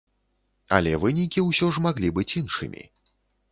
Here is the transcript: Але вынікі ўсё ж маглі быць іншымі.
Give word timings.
Але 0.77 0.93
вынікі 1.03 1.45
ўсё 1.49 1.69
ж 1.77 1.85
маглі 1.85 2.11
быць 2.17 2.29
іншымі. 2.43 2.83